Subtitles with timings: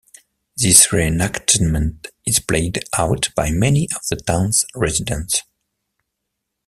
[0.57, 5.43] This reenactment is played out by many of the town's residents.